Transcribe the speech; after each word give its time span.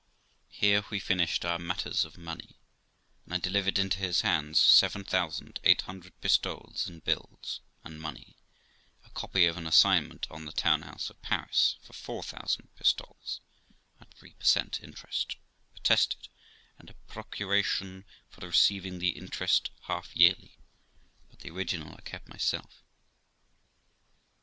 Here 0.49 0.83
we 0.89 0.99
finished 0.99 1.45
our 1.45 1.59
matters 1.59 2.05
of 2.05 2.17
money, 2.17 2.57
and 3.25 3.35
I 3.35 3.37
delivered 3.37 3.77
into 3.77 3.99
his 3.99 4.21
hands 4.21 4.59
seven 4.59 5.03
thousand 5.03 5.59
eight 5.63 5.81
hundred 5.81 6.19
pistoles 6.21 6.87
in 6.89 7.01
bills 7.01 7.61
and 7.83 8.01
money, 8.01 8.35
a 9.05 9.11
copy 9.11 9.45
of 9.45 9.57
an 9.57 9.67
assignment 9.67 10.25
on 10.31 10.45
the 10.45 10.51
townhouse 10.53 11.11
of 11.11 11.21
Paris 11.21 11.77
for 11.83 11.93
four 11.93 12.23
thousand 12.23 12.69
pistoles, 12.75 13.41
at 13.99 14.11
3 14.15 14.31
per 14.33 14.43
cent, 14.45 14.81
interest, 14.81 15.35
attested, 15.75 16.29
and 16.79 16.89
a 16.89 16.95
procuration 17.05 18.03
for 18.27 18.43
receiving 18.47 18.97
the 18.97 19.09
interest 19.09 19.69
half 19.81 20.15
yearly; 20.15 20.57
but 21.29 21.41
the 21.41 21.51
original 21.51 21.93
I 21.95 22.01
kept 22.01 22.27
myself. 22.27 22.81